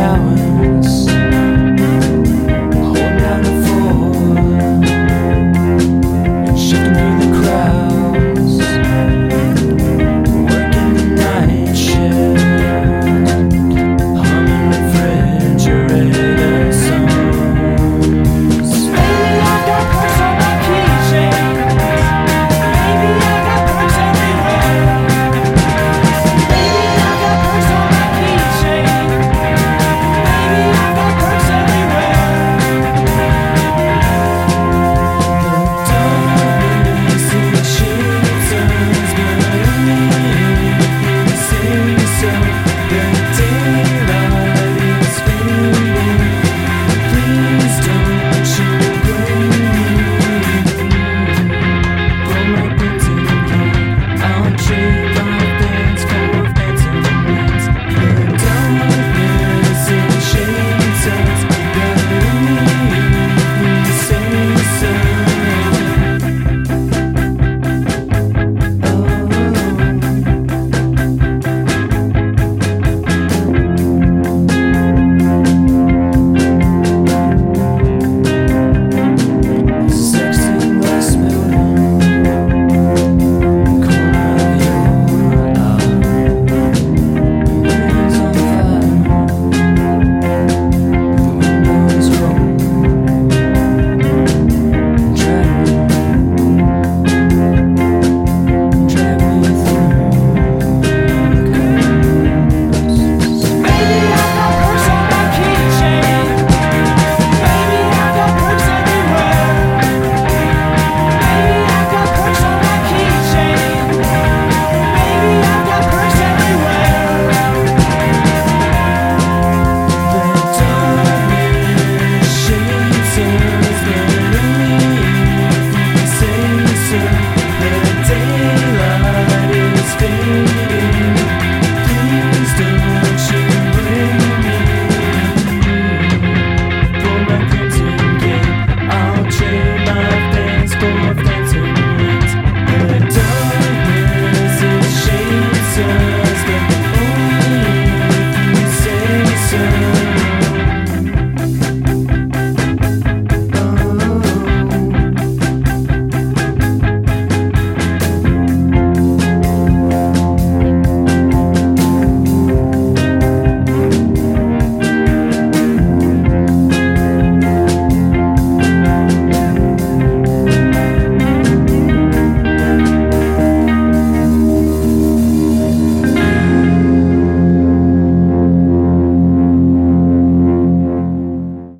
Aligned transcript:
hours. 0.00 0.49